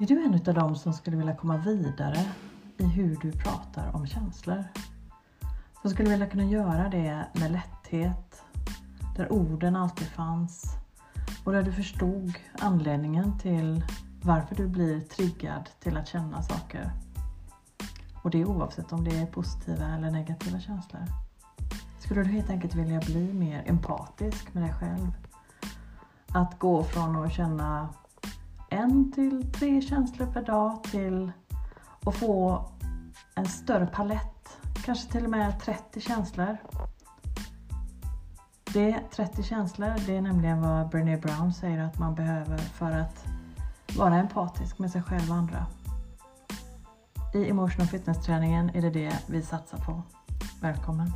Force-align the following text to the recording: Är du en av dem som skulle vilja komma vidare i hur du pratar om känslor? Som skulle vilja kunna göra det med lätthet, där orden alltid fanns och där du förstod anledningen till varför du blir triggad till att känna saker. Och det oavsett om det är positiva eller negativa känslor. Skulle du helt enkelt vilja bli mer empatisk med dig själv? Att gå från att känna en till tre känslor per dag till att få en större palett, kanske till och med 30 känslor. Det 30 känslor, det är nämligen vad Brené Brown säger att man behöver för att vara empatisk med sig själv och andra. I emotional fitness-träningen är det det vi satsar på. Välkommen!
Är 0.00 0.06
du 0.06 0.24
en 0.24 0.34
av 0.34 0.54
dem 0.54 0.76
som 0.76 0.92
skulle 0.92 1.16
vilja 1.16 1.36
komma 1.36 1.56
vidare 1.56 2.24
i 2.76 2.84
hur 2.84 3.16
du 3.16 3.32
pratar 3.32 3.96
om 3.96 4.06
känslor? 4.06 4.64
Som 5.82 5.90
skulle 5.90 6.10
vilja 6.10 6.26
kunna 6.26 6.44
göra 6.44 6.88
det 6.88 7.26
med 7.32 7.52
lätthet, 7.52 8.42
där 9.16 9.32
orden 9.32 9.76
alltid 9.76 10.08
fanns 10.08 10.64
och 11.44 11.52
där 11.52 11.62
du 11.62 11.72
förstod 11.72 12.34
anledningen 12.58 13.38
till 13.38 13.84
varför 14.22 14.54
du 14.54 14.68
blir 14.68 15.00
triggad 15.00 15.68
till 15.80 15.96
att 15.96 16.08
känna 16.08 16.42
saker. 16.42 16.90
Och 18.22 18.30
det 18.30 18.44
oavsett 18.44 18.92
om 18.92 19.04
det 19.04 19.16
är 19.16 19.26
positiva 19.26 19.84
eller 19.84 20.10
negativa 20.10 20.60
känslor. 20.60 21.02
Skulle 21.98 22.22
du 22.22 22.30
helt 22.30 22.50
enkelt 22.50 22.74
vilja 22.74 23.00
bli 23.00 23.32
mer 23.32 23.64
empatisk 23.66 24.54
med 24.54 24.62
dig 24.62 24.72
själv? 24.72 25.12
Att 26.28 26.58
gå 26.58 26.84
från 26.84 27.16
att 27.16 27.32
känna 27.32 27.88
en 28.78 29.12
till 29.12 29.52
tre 29.52 29.80
känslor 29.80 30.26
per 30.26 30.42
dag 30.42 30.84
till 30.84 31.32
att 32.06 32.14
få 32.14 32.64
en 33.34 33.46
större 33.46 33.86
palett, 33.86 34.58
kanske 34.84 35.12
till 35.12 35.24
och 35.24 35.30
med 35.30 35.60
30 35.60 36.00
känslor. 36.00 36.56
Det 38.72 38.98
30 39.10 39.42
känslor, 39.42 39.94
det 40.06 40.16
är 40.16 40.20
nämligen 40.20 40.62
vad 40.62 40.88
Brené 40.88 41.16
Brown 41.16 41.52
säger 41.52 41.78
att 41.78 41.98
man 41.98 42.14
behöver 42.14 42.58
för 42.58 42.90
att 42.90 43.26
vara 43.96 44.14
empatisk 44.14 44.78
med 44.78 44.90
sig 44.90 45.02
själv 45.02 45.30
och 45.30 45.36
andra. 45.36 45.66
I 47.34 47.50
emotional 47.50 47.88
fitness-träningen 47.88 48.70
är 48.70 48.82
det 48.82 48.90
det 48.90 49.24
vi 49.26 49.42
satsar 49.42 49.78
på. 49.78 50.02
Välkommen! 50.60 51.12